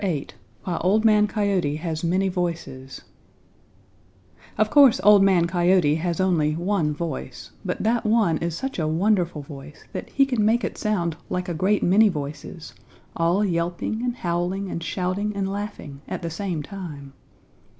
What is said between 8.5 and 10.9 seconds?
such a wonderful voice that he can make it